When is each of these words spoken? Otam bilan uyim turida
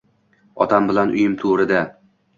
Otam 0.65 0.89
bilan 0.93 1.13
uyim 1.19 1.39
turida 1.43 1.87